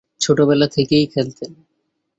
ছোটবেলা 0.21 0.67
থেকেই 0.67 1.05
খেলতেন? 1.07 1.51